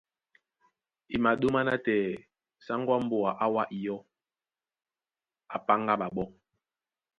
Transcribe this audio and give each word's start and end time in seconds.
E 1.13 1.15
maɗóma 1.23 1.59
nátɛɛ 1.67 2.09
sáŋgó 2.65 2.91
á 2.97 2.99
mbóa 3.05 3.29
á 3.43 3.45
wá 3.55 3.63
ó 3.67 3.71
iyɔ́, 3.77 3.97
á 5.55 5.57
páŋgá 5.65 5.93
ɓaɓɔ́. 6.01 6.27